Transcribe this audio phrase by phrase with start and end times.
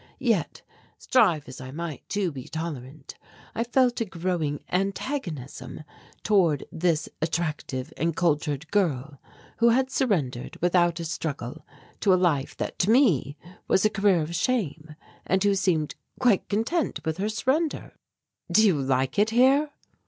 [0.17, 0.63] Yet,
[0.97, 3.13] strive as I might to be tolerant,
[3.53, 5.83] I felt a growing antagonism
[6.23, 9.21] towards this attractive and cultured girl
[9.57, 11.67] who had surrendered without a struggle
[11.99, 13.37] to a life that to me
[13.67, 14.95] was a career of shame
[15.27, 17.93] and who seemed quite content with her surrender.
[18.51, 19.69] "Do you like it here?"